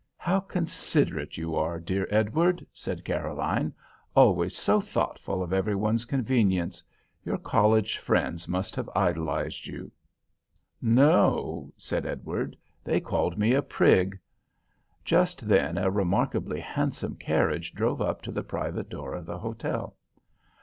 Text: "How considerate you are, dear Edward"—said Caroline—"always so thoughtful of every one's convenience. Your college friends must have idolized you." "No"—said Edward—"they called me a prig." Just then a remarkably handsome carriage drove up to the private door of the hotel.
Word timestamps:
"How 0.17 0.39
considerate 0.39 1.37
you 1.37 1.55
are, 1.55 1.79
dear 1.79 2.07
Edward"—said 2.09 3.05
Caroline—"always 3.05 4.57
so 4.57 4.81
thoughtful 4.81 5.43
of 5.43 5.53
every 5.53 5.75
one's 5.75 6.05
convenience. 6.05 6.81
Your 7.23 7.37
college 7.37 7.99
friends 7.99 8.47
must 8.47 8.75
have 8.77 8.89
idolized 8.95 9.67
you." 9.67 9.91
"No"—said 10.81 12.07
Edward—"they 12.07 12.99
called 13.01 13.37
me 13.37 13.53
a 13.53 13.61
prig." 13.61 14.17
Just 15.05 15.47
then 15.47 15.77
a 15.77 15.91
remarkably 15.91 16.59
handsome 16.61 17.13
carriage 17.15 17.71
drove 17.71 18.01
up 18.01 18.23
to 18.23 18.31
the 18.31 18.41
private 18.43 18.89
door 18.89 19.13
of 19.13 19.27
the 19.27 19.37
hotel. 19.37 19.95